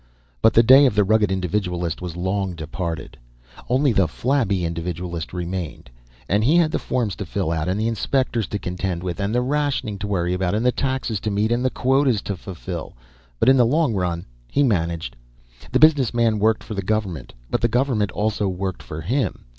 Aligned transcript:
But 0.41 0.55
the 0.55 0.63
day 0.63 0.87
of 0.87 0.95
the 0.95 1.03
rugged 1.03 1.31
individualist 1.31 2.01
was 2.01 2.17
long 2.17 2.55
departed; 2.55 3.17
only 3.69 3.93
the 3.93 4.07
flabby 4.07 4.65
individualist 4.65 5.31
remained. 5.31 5.91
And 6.27 6.43
he 6.43 6.55
had 6.57 6.71
the 6.71 6.79
forms 6.79 7.15
to 7.17 7.23
fill 7.27 7.51
out 7.51 7.67
and 7.69 7.79
the 7.79 7.87
inspectors 7.87 8.47
to 8.47 8.57
contend 8.57 9.03
with, 9.03 9.19
and 9.19 9.35
the 9.35 9.41
rationing 9.43 9.99
to 9.99 10.07
worry 10.07 10.33
about 10.33 10.55
and 10.55 10.65
the 10.65 10.71
taxes 10.71 11.19
to 11.19 11.29
meet 11.29 11.51
and 11.51 11.63
the 11.63 11.69
quotas 11.69 12.23
to 12.23 12.35
fulfill. 12.35 12.93
But 13.39 13.47
in 13.47 13.57
the 13.57 13.63
long 13.67 13.93
run, 13.93 14.25
he 14.47 14.63
managed. 14.63 15.15
The 15.71 15.77
business 15.77 16.15
man 16.15 16.39
worked 16.39 16.63
for 16.63 16.73
the 16.73 16.81
government, 16.81 17.35
but 17.51 17.61
the 17.61 17.67
government 17.67 18.09
also 18.11 18.47
worked 18.47 18.81
for 18.81 19.01
him. 19.01 19.45